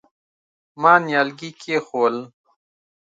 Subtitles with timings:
[0.81, 2.15] ما نيالګي کېښوول.